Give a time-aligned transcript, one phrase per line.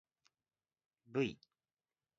[1.13, 1.23] ｖ